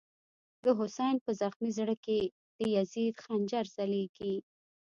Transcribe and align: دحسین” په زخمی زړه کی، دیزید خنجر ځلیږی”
دحسین” 0.63 1.15
په 1.25 1.31
زخمی 1.41 1.69
زړه 1.77 1.95
کی، 2.05 2.19
دیزید 2.59 3.15
خنجر 3.23 3.65
ځلیږی” 3.75 4.35